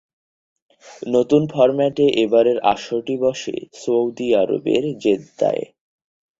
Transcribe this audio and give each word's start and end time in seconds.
নতুন 1.07 1.41
ফরম্যাটে 1.47 2.05
এবারের 2.23 2.57
আসরটি 2.73 3.15
বসে 3.23 3.55
সৌদি 3.81 4.27
আরবের 4.35 4.83
জেদ্দায়। 5.03 5.63